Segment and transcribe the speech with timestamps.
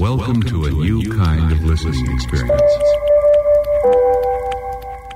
[0.00, 2.72] Welcome to a new kind of listening experience.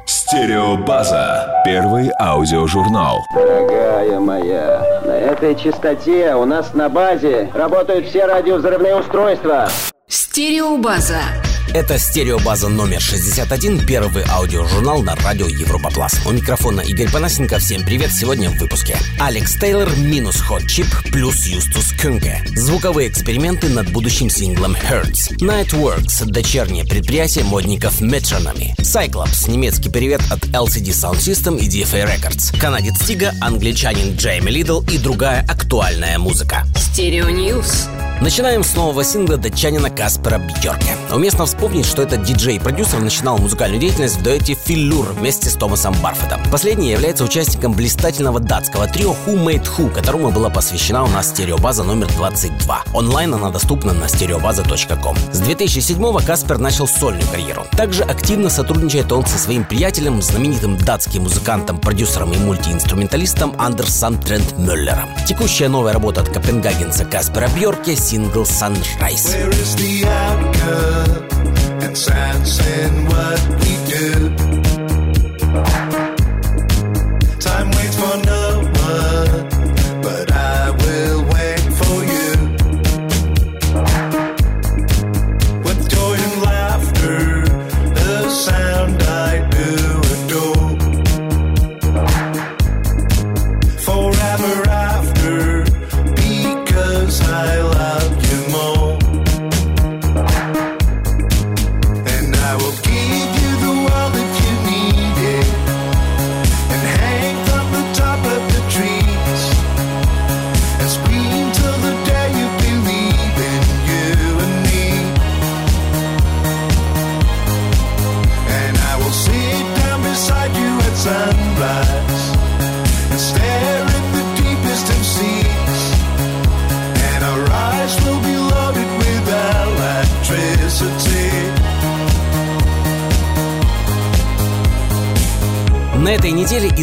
[0.05, 1.63] Стереобаза.
[1.65, 3.17] Первый аудиожурнал.
[3.35, 9.71] Дорогая моя, на этой частоте у нас на базе работают все радиовзрывные устройства.
[10.07, 11.44] Стереобаза.
[11.73, 16.15] Это стереобаза номер 61, первый аудиожурнал на радио Европа Плас.
[16.27, 17.59] У микрофона Игорь Панасенко.
[17.59, 18.13] Всем привет.
[18.13, 18.97] Сегодня в выпуске.
[19.19, 22.45] Алекс Тейлор минус Hot Chip плюс Юстус Кюнке.
[22.55, 25.37] Звуковые эксперименты над будущим синглом Hertz.
[25.39, 28.77] Nightworks– дочернее предприятие модников Metronomy.
[28.79, 32.59] Cyclops– немецкий привет от LCD Sound System и DFA Records.
[32.61, 36.65] Канадец Тига, англичанин Джейми Лидл и другая актуальная музыка.
[36.77, 37.89] Stereo News.
[38.21, 40.97] Начинаем с нового сингла датчанина Каспера Бьорке.
[41.13, 46.41] Уместно вспомнить, что этот диджей-продюсер начинал музыкальную деятельность в дуэте Filur вместе с Томасом Барфодом.
[46.51, 51.83] Последний является участником блистательного датского трио Who Made Who, которому была посвящена у нас стереобаза
[51.83, 52.85] номер 22.
[52.95, 55.17] Онлайн она доступна на stereobaza.com.
[55.33, 57.67] С 2007-го Каспер начал сольную карьеру.
[57.73, 65.11] Также активно сотрудничает он со своим приятелем, знаменитым датским музыкантом, продюсером и мультиинструменталистом Андерсом Трентемёллером.
[65.27, 69.34] Текущая новая работа от копенгагенца Каспера Бьорке сингл Sunrise.
[69.34, 71.28] Where is the outcome
[71.82, 74.30] and sense in what we do?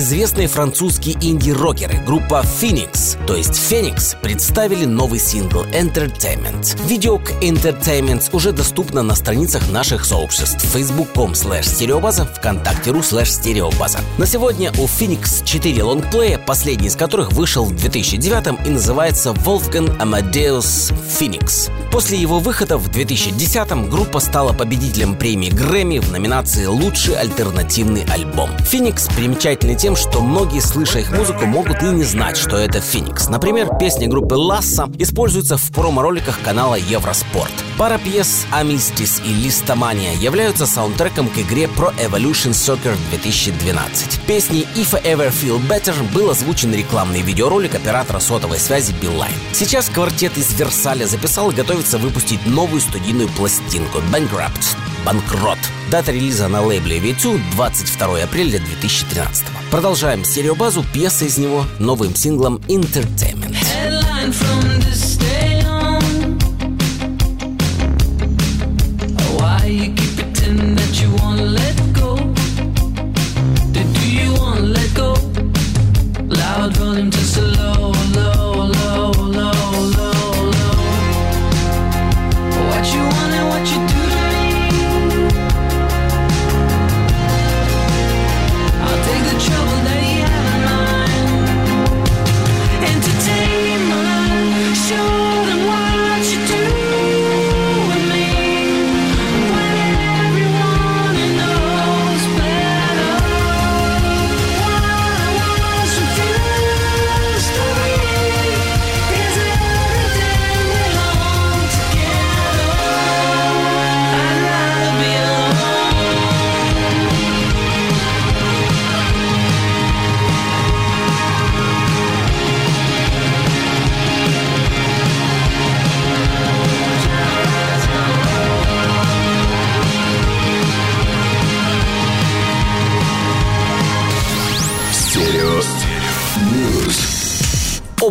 [0.01, 2.03] Известные французские инди-рокеры.
[2.05, 2.90] Группа Phoenix,
[3.31, 6.77] то есть Phoenix, представили новый сингл Entertainment.
[6.85, 13.99] Видео к Entertainment уже доступно на страницах наших сообществ facebook.com slash стереобаза, вконтакте.ру slash стереобаза.
[14.17, 19.97] На сегодня у Phoenix 4 лонгплея, последний из которых вышел в 2009 и называется Wolfgang
[19.99, 21.71] Amadeus Phoenix.
[21.89, 28.49] После его выхода в 2010 группа стала победителем премии Грэмми в номинации «Лучший альтернативный альбом».
[28.59, 33.20] Phoenix примечательны тем, что многие, слыша их музыку, могут и не знать, что это Phoenix.
[33.29, 37.60] Например, песни группы Ласса используются в промо-роликах канала Евроспорт.
[37.81, 44.19] Пара пьес «Амистис» и «Листомания» являются саундтреком к игре Pro Evolution Soccer 2012.
[44.27, 49.33] Песни «If I Ever Feel Better» был озвучен рекламный видеоролик оператора сотовой связи Билайн.
[49.53, 55.57] Сейчас квартет из Версаля записал и готовится выпустить новую студийную пластинку «Bankrupt»— «Банкрот».
[55.89, 59.43] Дата релиза на лейбле V2— 22 апреля 2013.
[59.71, 63.57] Продолжаем стереобазу пьесы из него новым синглом «Entertainment».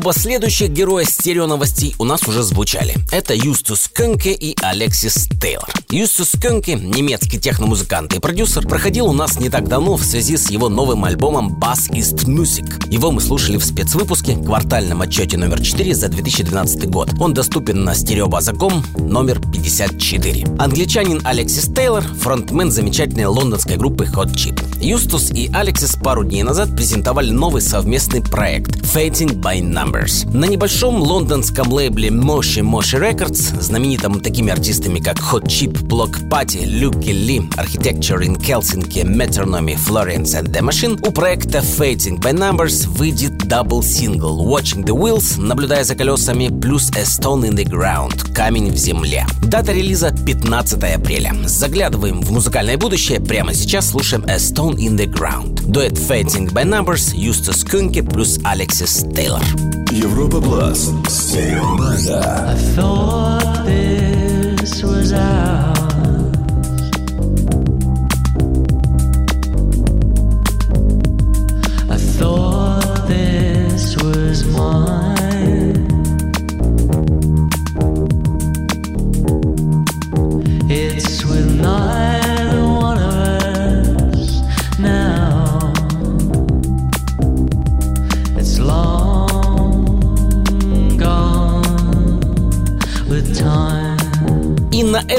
[0.01, 2.97] Оба следующих героя стереоновостей у нас уже звучали.
[3.13, 5.69] Это Юстус Кенке и Алексис Тейлор.
[5.93, 10.49] Юстус Кенке, немецкий техномузыкант и продюсер, проходил у нас не так давно в связи с
[10.49, 12.89] его новым альбомом Bass East Music.
[12.89, 17.11] Его мы слушали в спецвыпуске, квартальном отчете номер 4 за 2012 год.
[17.19, 20.47] Он доступен на стереобаза.ком номер 54.
[20.61, 24.63] Англичанин Алексис Тейлор, фронтмен замечательной лондонской группы Hot Chip.
[24.81, 30.31] Юстус и Алексис пару дней назад презентовали новый совместный проект Fading by Numbers.
[30.33, 36.65] На небольшом лондонском лейбле Moshi Moshi Records, знаменитым такими артистами как Hot Chip, Block Party,
[36.65, 42.87] Люки Ли, Architecture in Helsinki, Metronomy, Florence and The Machine, у проекта Fainting by Numbers
[42.89, 48.33] выйдет double single Watching the Wheels, наблюдая за колесами, плюс A Stone in the Ground,
[48.33, 49.27] камень в земле.
[49.43, 51.35] Дата релиза 15 апреля.
[51.45, 53.21] Заглядываем в музыкальное будущее.
[53.21, 55.63] Прямо сейчас слушаем A Stone in the Ground.
[55.67, 59.43] Дуэт Fainting by Numbers, Юстус Кёнке плюс Алексис Тейлор.
[59.91, 60.91] Европа Плюс.
[61.09, 62.57] Стереобаза.
[62.77, 65.60] thought this was ours.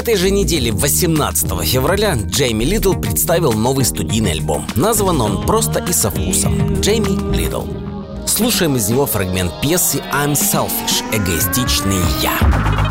[0.02, 4.66] Этой же неделе, 18 февраля, Джейми Лидл представил новый студийный альбом.
[4.74, 6.80] Назван он просто и со вкусом.
[6.80, 7.62] Джейми Лидл.
[8.26, 12.81] Слушаем из него фрагмент пьесы «I'm Selfish»— «Эгоистичный я».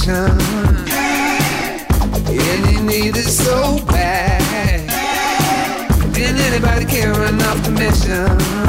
[0.00, 0.40] Attention.
[2.28, 4.40] And you need it so bad.
[6.14, 8.59] Didn't anybody care enough to mention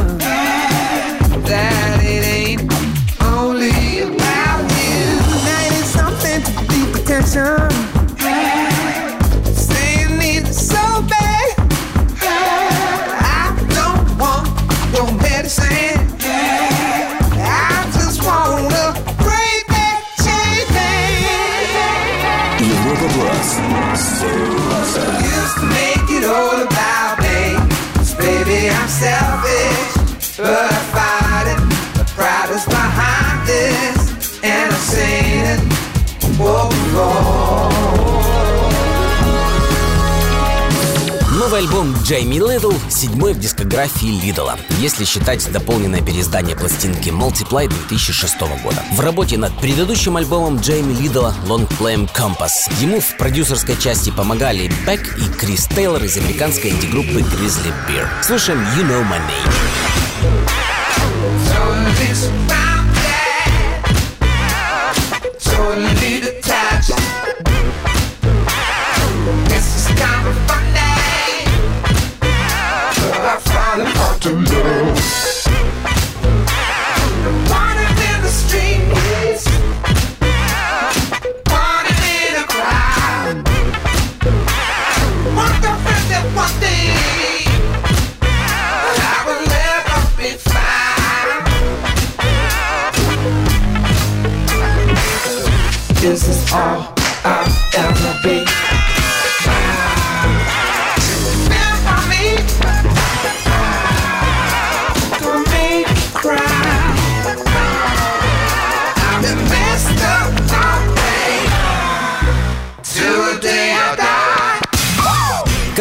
[41.81, 48.83] альбом Джейми Лидл– седьмой в дискографии Лидла, если считать дополненное переиздание пластинки Multiply 2006 года.
[48.93, 54.71] В работе над предыдущим альбомом Джейми Лидла Long Flame Compass ему в продюсерской части помогали
[54.85, 58.07] Бек и Крис Тейлор из американской инди-группы Grizzly Bear.
[58.21, 60.10] Слушаем You Know My Name.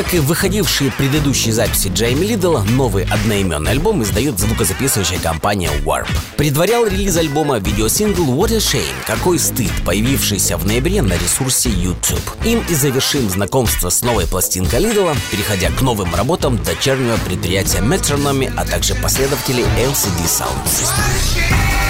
[0.00, 6.08] Как и выходившие предыдущие записи Джейми Лидла, новый одноименный альбом издает звукозаписывающая компания Warp.
[6.38, 12.22] Предварял релиз альбома видеосингл What a Shame, какой стыд, появившийся в ноябре на ресурсе YouTube.
[12.46, 18.50] Им и завершим знакомство с новой пластинкой Лидла, переходя к новым работам дочернего предприятия Metronomy,
[18.56, 21.89] а также последователей LCD Sound System.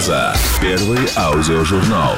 [0.00, 0.32] База.
[0.62, 2.16] Первый аудиожурнал.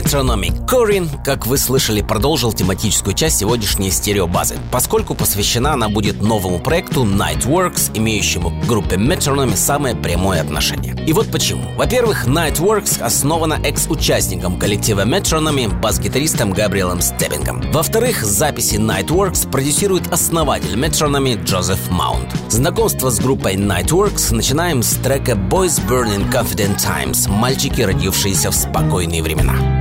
[0.00, 6.58] Metronomic Корин, как вы слышали, продолжил тематическую часть сегодняшней стереобазы, поскольку посвящена она будет новому
[6.58, 10.96] проекту Nightworks, имеющему к группе Metronomy самое прямое отношение.
[11.06, 11.70] И вот почему.
[11.76, 17.60] Во-первых, Nightworks основана экс-участником коллектива Metronomy, бас-гитаристом Габриэлем Стеббингом.
[17.70, 22.28] Во-вторых, записи Nightworks продюсирует основатель Metronomy Джозеф Маунт.
[22.48, 29.22] Знакомство с группой Nightworks начинаем с трека Boys Burning Confident Times «Мальчики, родившиеся в спокойные
[29.22, 29.79] времена».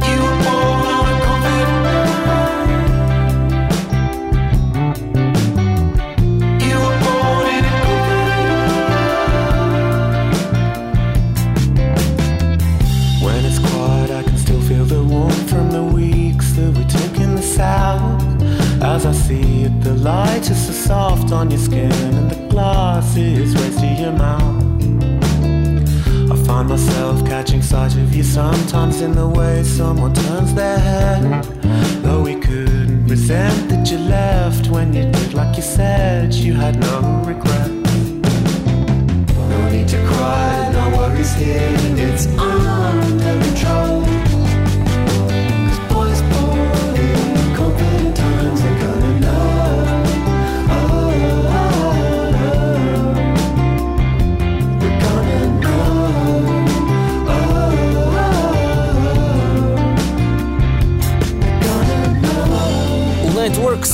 [21.31, 24.63] On your skin, and the glass is raised to your mouth.
[26.31, 31.43] I find myself catching sight of you sometimes in the way someone turns their head.
[32.03, 36.79] Though we couldn't resent that you left when you did, like you said, you had
[36.79, 37.69] no regret.
[39.49, 42.58] No need to cry, no worries here, it's under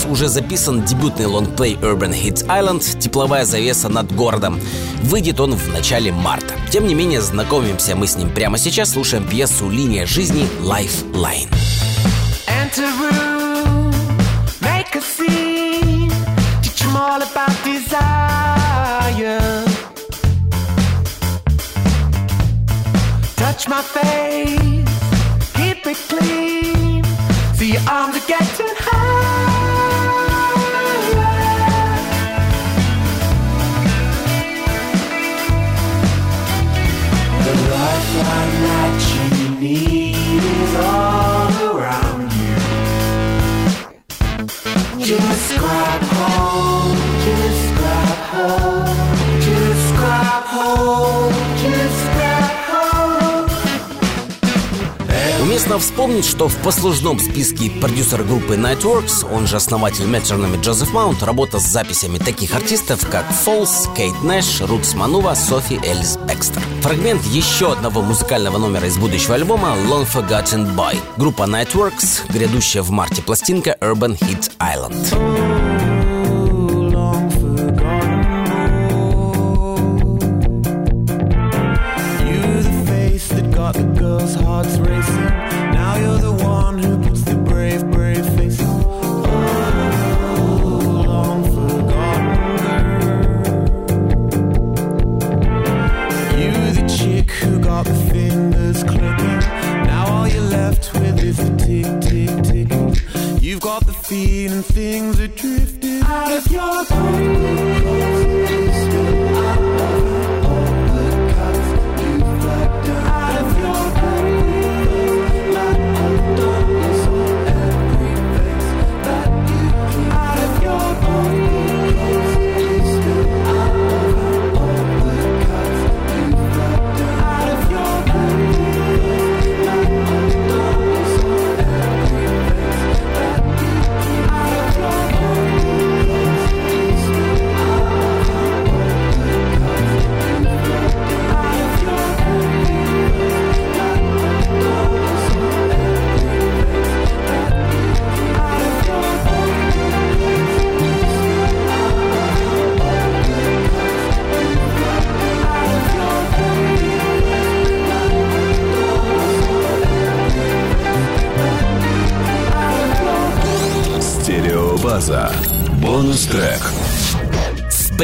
[0.09, 4.59] Уже записан дебютный лонгплей Urban Hits Island «Тепловая завеса над городом».
[5.03, 6.53] Выйдет он в начале марта.
[6.71, 11.50] Тем не менее, знакомимся мы с ним прямо сейчас, слушаем пьесу «Линия жизни» Lifeline.
[12.47, 12.85] Enter.
[23.38, 24.85] Touch my face,
[25.53, 27.03] keep it clean,
[27.55, 28.27] so your arms are
[55.75, 61.22] Уместно вспомнить, что в послужном списке продюсер группы Nightworks, он же основатель Metronomy Джозеф Маунт,
[61.22, 66.62] работа с записями таких артистов, как Фолс, Кейт Нэш, Рутс Манува, Софи Элис Бекстер.
[66.82, 70.98] Фрагмент еще одного музыкального номера из будущего альбома Long Forgotten Boy.
[71.17, 75.44] Группа Nightworks, грядущая в марте пластинка Urban Hit Island.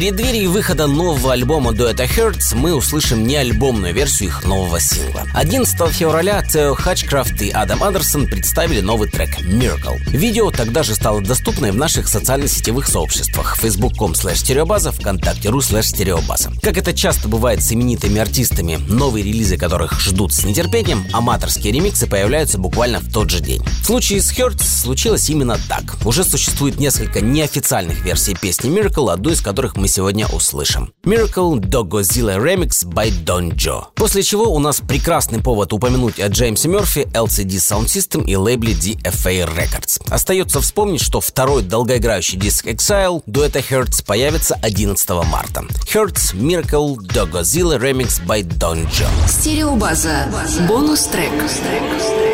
[0.01, 5.27] Преддверии выхода нового альбома дуэта Hertz мы услышим не альбомную версию их нового сингла.
[5.35, 9.99] 11 февраля Тео Хатчкрафт и Адам Андерсон представили новый трек Miracle.
[10.09, 16.51] Видео тогда же стало доступно в наших социально-сетевых сообществах facebook.com slash стереобаза, вконтакте.ру slash стереобаза.
[16.63, 22.07] Как это часто бывает с именитыми артистами, новые релизы которых ждут с нетерпением, аматорские ремиксы
[22.07, 23.61] появляются буквально в тот же день.
[23.83, 25.95] В случае с Hertz случилось именно так.
[26.05, 30.93] Уже существует несколько неофициальных версий песни Miracle, одну из которых мы сегодня услышим.
[31.03, 33.85] Miracle Doggozilla Remix by Don Joe.
[33.95, 38.73] После чего у нас прекрасный повод упомянуть о Джеймсе Мерфи, LCD Sound System и лейбле
[38.73, 40.01] DFA Records.
[40.09, 45.65] Остается вспомнить, что второй долгоиграющий диск Exile дуэта Hertz появится 11 марта.
[45.93, 49.09] Hertz Miracle Doggozilla Remix by Don Joe.
[49.27, 50.27] Стереобаза.
[50.67, 51.31] Бонус-трек.
[51.41, 52.30] Talk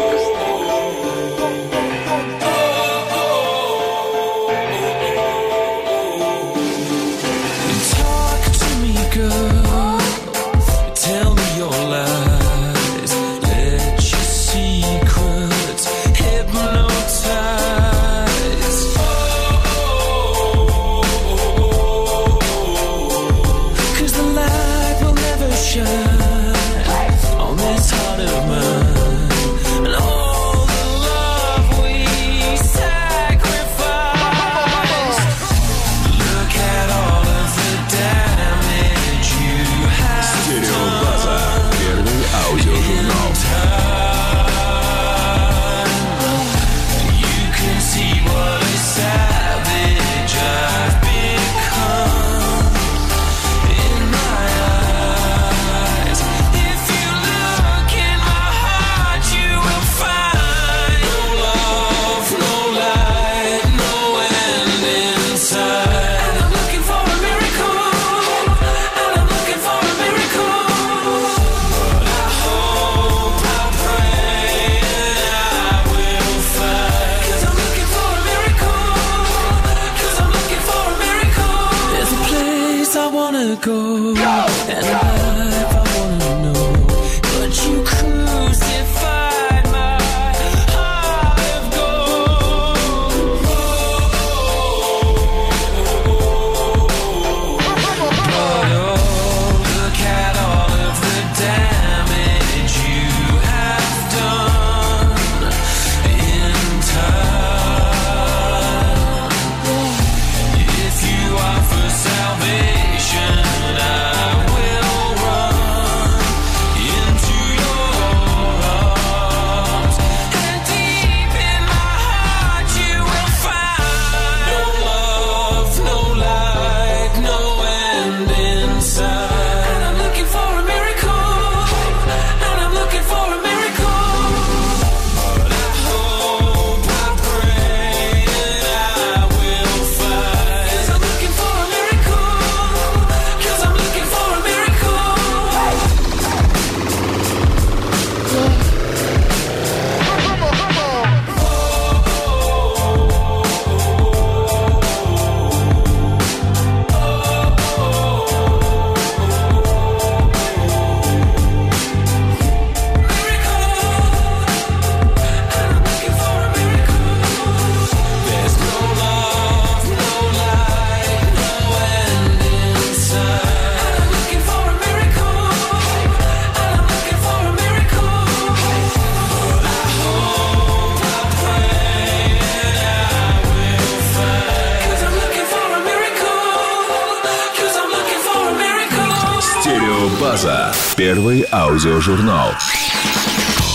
[191.77, 192.55] аудиожурнал.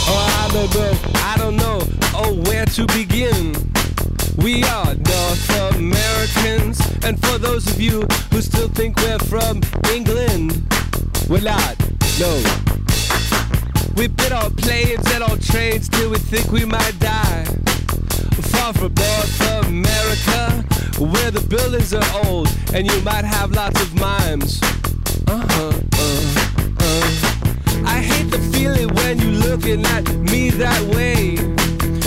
[0.08, 0.34] Oh,
[2.14, 2.32] oh,
[4.38, 9.60] we are North Americans, and for those of you who still think we're from
[9.94, 10.66] England,
[11.28, 11.76] we're not.
[12.18, 12.42] No.
[13.96, 17.44] We've our on planes and our trains till we think we might die.
[18.50, 20.64] Far from North America,
[20.98, 24.60] where the buildings are old and you might have lots of mimes.
[25.28, 27.41] Uh huh, uh, uh.
[27.92, 31.37] I hate the feeling when you're looking at me that way.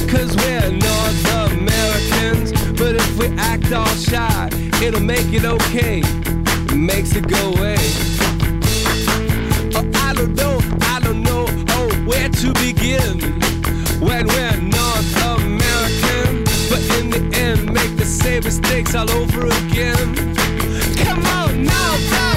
[0.09, 4.49] Cause we're North Americans, but if we act all shy,
[4.81, 6.01] it'll make it okay.
[6.03, 7.77] It makes it go away.
[9.77, 10.59] Oh, I don't know,
[10.93, 11.45] I don't know,
[11.77, 13.19] oh, where to begin
[14.01, 20.07] when we're North American, but in the end, make the same mistakes all over again.
[21.03, 22.34] Come on, North Americans!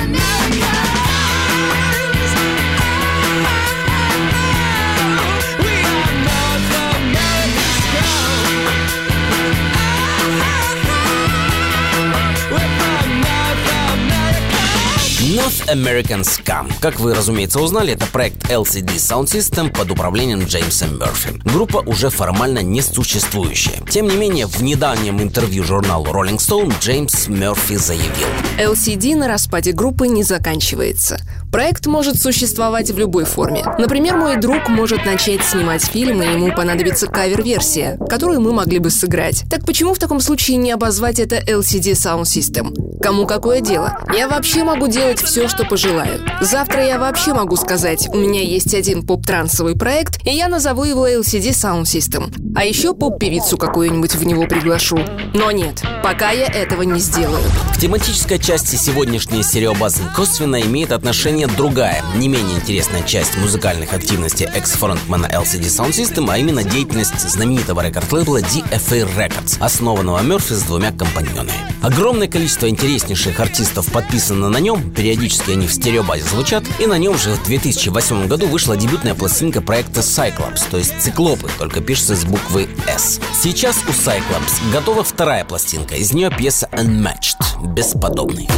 [15.49, 16.71] North American Scum.
[16.79, 21.41] Как вы, разумеется, узнали, это проект LCD Sound System под управлением Джеймса Мерфи.
[21.43, 23.81] Группа уже формально не существующая.
[23.89, 28.29] Тем не менее, в недавнем интервью журналу Rolling Stone Джеймс Мерфи заявил.
[28.59, 31.19] LCD на распаде группы не заканчивается.
[31.51, 33.65] Проект может существовать в любой форме.
[33.79, 38.91] Например, мой друг может начать снимать фильм, и ему понадобится кавер-версия, которую мы могли бы
[38.91, 39.45] сыграть.
[39.51, 43.01] Так почему в таком случае не обозвать это LCD Sound System?
[43.01, 43.99] Кому какое дело?
[44.15, 46.21] Я вообще могу делать все, что пожелаю.
[46.43, 51.09] Завтра я вообще могу сказать, у меня есть один поп-трансовый проект, и я назову его
[51.09, 52.31] LCD Sound System.
[52.55, 54.99] А еще поп-певицу какую-нибудь в него приглашу.
[55.33, 57.43] Но нет, пока я этого не сделаю.
[57.75, 64.47] К тематической части сегодняшней стереобазы косвенно имеет отношение другая, не менее интересная часть музыкальных активностей
[64.47, 70.91] экс-фронтмена LCD Sound System, а именно деятельность знаменитого рекорд-лейбла DFA Records, основанного Мерфи с двумя
[70.91, 71.53] компаньонами.
[71.83, 77.17] Огромное количество интереснейших артистов подписано на нем, периодически они в стереобазе звучат, и на нем
[77.17, 82.25] же в 2008 году вышла дебютная пластинка проекта Cyclops, то есть циклопы, только пишется с
[82.25, 83.21] буквы S.
[83.41, 87.39] Сейчас у Cyclops готова вторая пластинка, из нее пьеса Unmatched,
[87.75, 88.49] бесподобный.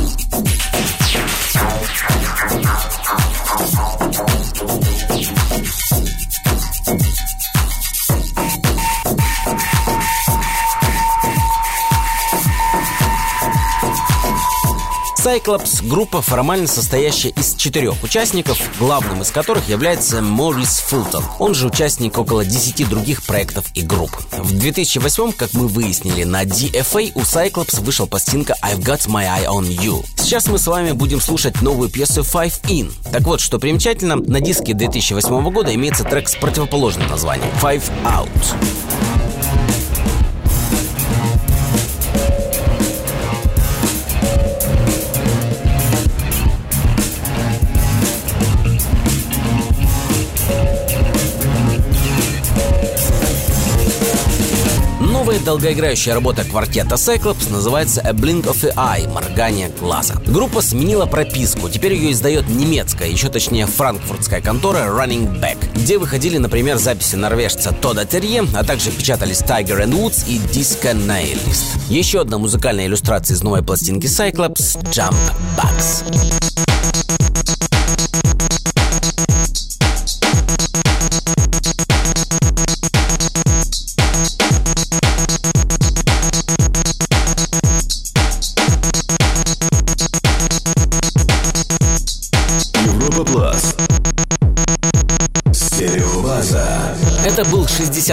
[2.62, 2.99] Thank.
[15.30, 21.22] Cyclops– группа, формально состоящая из четырех участников, главным из которых является Морис Фултон.
[21.38, 24.10] Он же участник около 10 других проектов и групп.
[24.32, 29.46] В 2008, как мы выяснили, на DFA у Cyclops вышел пластинка I've Got My Eye
[29.46, 30.04] On You.
[30.16, 32.90] Сейчас мы с вами будем слушать новую пьесу Five In.
[33.12, 38.89] Так вот, что примечательно, на диске 2008 года имеется трек с противоположным названием Five Out.
[55.30, 60.16] Новая долгоиграющая работа квартета Cyclops называется A Blink of the Eye– моргание глаза.
[60.26, 66.36] Группа сменила прописку, теперь ее издает немецкая, еще точнее франкфуртская контора Running Back, где выходили,
[66.38, 71.78] например, записи норвежца Тода Терье, а также печатались Tiger and Woods и Disco Nihilist.
[71.88, 75.14] Еще одна музыкальная иллюстрация из новой пластинки Cyclops– Jump
[75.56, 76.02] Bugs.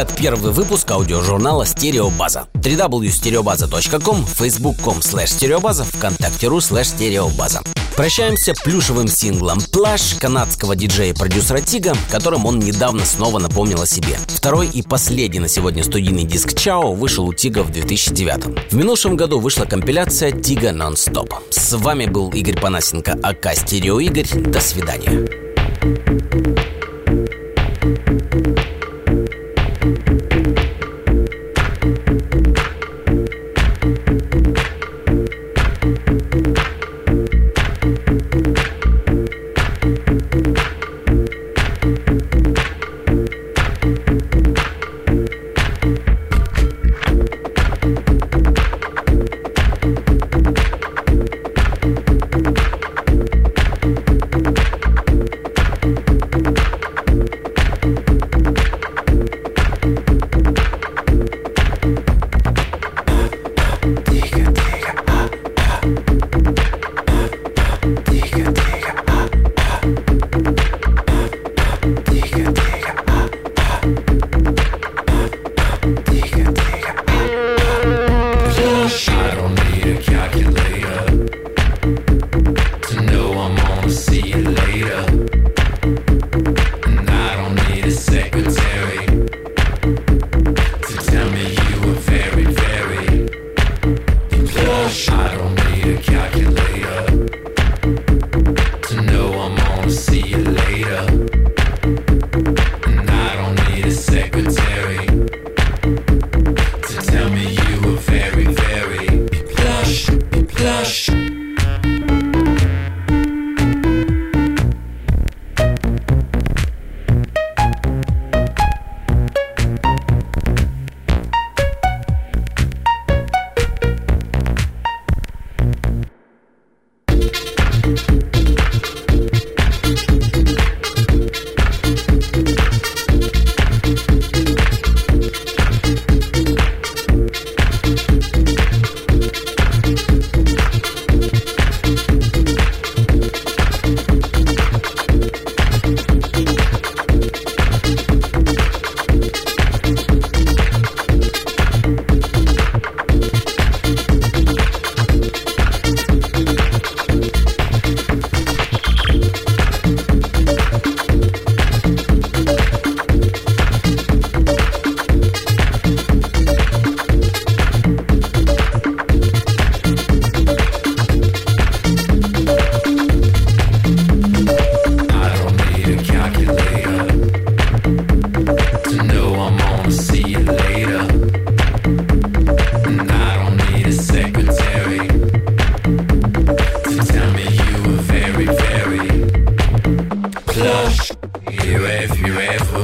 [0.07, 2.47] 61 выпуск аудиожурнала «Стереобаза».
[2.53, 7.61] www.stereobaza.com, facebook.com slash стереобаза, вконтакте.ру slash стереобаза.
[7.95, 14.17] Прощаемся плюшевым синглом «Плаш» канадского диджея-продюсера Тига, которым он недавно снова напомнил о себе.
[14.27, 19.15] Второй и последний на сегодня студийный диск «Чао» вышел у Тига в 2009 В минувшем
[19.15, 21.33] году вышла компиляция «Тига нон-стоп».
[21.49, 24.27] С вами был Игорь Панасенко, АК «Стерео Игорь».
[24.33, 25.27] До свидания.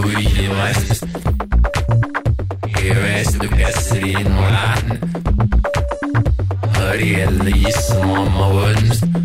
[0.02, 1.06] Regelrecht.
[2.78, 4.86] Hevestuke silin mulan.
[6.78, 7.74] Hariಯಲ್ಲಿ
[8.40, 9.23] one.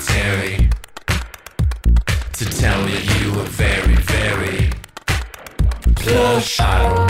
[0.00, 0.68] secretary
[2.32, 4.70] to tell me you were very, very
[5.94, 6.58] plush.
[6.60, 7.03] I don't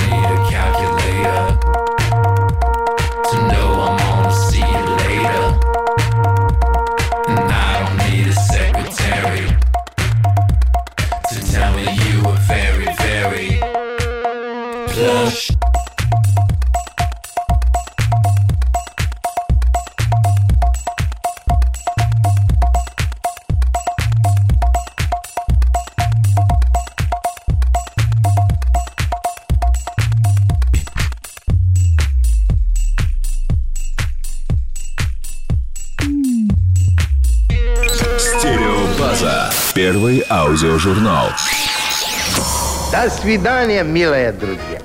[43.24, 44.82] свидания, милые друзья.